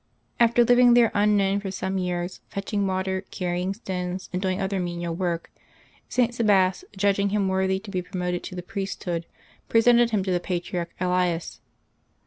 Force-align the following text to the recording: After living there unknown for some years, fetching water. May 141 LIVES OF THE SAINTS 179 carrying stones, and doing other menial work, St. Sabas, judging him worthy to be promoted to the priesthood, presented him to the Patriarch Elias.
After 0.39 0.63
living 0.63 0.95
there 0.95 1.11
unknown 1.13 1.59
for 1.59 1.69
some 1.69 1.99
years, 1.99 2.41
fetching 2.49 2.87
water. 2.87 3.23
May 3.39 3.45
141 3.67 3.67
LIVES 3.67 3.77
OF 3.77 3.83
THE 3.83 3.85
SAINTS 3.85 3.89
179 3.89 3.89
carrying 4.01 4.17
stones, 4.17 4.29
and 4.33 4.41
doing 4.41 4.59
other 4.59 4.79
menial 4.79 5.13
work, 5.15 5.51
St. 6.09 6.33
Sabas, 6.33 6.83
judging 6.97 7.29
him 7.29 7.47
worthy 7.47 7.77
to 7.77 7.91
be 7.91 8.01
promoted 8.01 8.41
to 8.45 8.55
the 8.55 8.63
priesthood, 8.63 9.27
presented 9.69 10.09
him 10.09 10.23
to 10.23 10.31
the 10.31 10.39
Patriarch 10.39 10.89
Elias. 10.99 11.61